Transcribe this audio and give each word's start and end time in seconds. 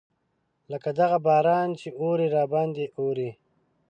لکه 0.71 0.89
دغه 0.99 1.17
باران 1.25 1.69
چې 1.79 1.87
اوري 2.01 2.27
راباندې 2.35 2.85
اوري. 2.97 3.29